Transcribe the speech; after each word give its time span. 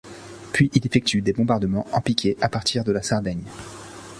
Puis 0.51 0.71
il 0.73 0.83
effectue 0.83 1.21
des 1.21 1.31
bombardements 1.31 1.85
en 1.91 2.01
piqué 2.01 2.35
à 2.41 2.49
partir 2.49 2.83
de 2.83 2.91
la 2.91 3.03
Sardaigne. 3.03 3.43